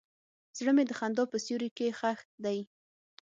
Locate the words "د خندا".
0.87-1.23